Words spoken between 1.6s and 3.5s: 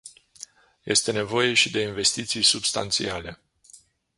de investiții substanțiale.